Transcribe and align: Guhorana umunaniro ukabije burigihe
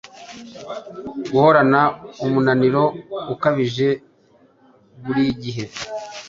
Guhorana 1.31 1.81
umunaniro 2.25 2.83
ukabije 3.33 3.87
burigihe 5.03 5.65